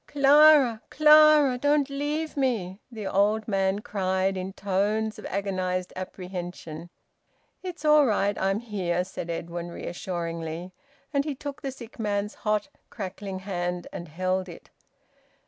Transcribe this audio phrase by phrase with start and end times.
[0.07, 0.81] "Clara!
[0.89, 1.59] Clara!
[1.59, 6.89] Don't leave me!" the old man cried in tones of agonised apprehension.
[7.61, 10.71] "It's all right; I'm here," said Edwin reassuringly.
[11.13, 14.71] And he took the sick man's hot, crackling hand and held it.